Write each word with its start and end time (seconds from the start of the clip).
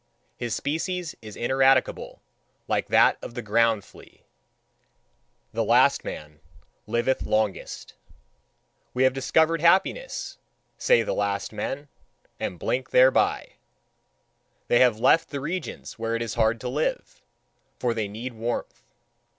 His 0.35 0.55
species 0.55 1.15
is 1.21 1.35
ineradicable 1.37 2.23
like 2.67 2.87
that 2.87 3.19
of 3.21 3.35
the 3.35 3.43
ground 3.43 3.83
flea; 3.85 4.23
the 5.53 5.63
last 5.63 6.03
man 6.03 6.39
liveth 6.87 7.21
longest. 7.21 7.93
"We 8.95 9.03
have 9.03 9.13
discovered 9.13 9.61
happiness" 9.61 10.39
say 10.79 11.03
the 11.03 11.13
last 11.13 11.53
men, 11.53 11.87
and 12.39 12.57
blink 12.57 12.89
thereby. 12.89 13.57
They 14.69 14.79
have 14.79 14.99
left 14.99 15.29
the 15.29 15.39
regions 15.39 15.99
where 15.99 16.15
it 16.15 16.23
is 16.23 16.33
hard 16.33 16.59
to 16.61 16.67
live; 16.67 17.21
for 17.77 17.93
they 17.93 18.07
need 18.07 18.33
warmth. 18.33 18.81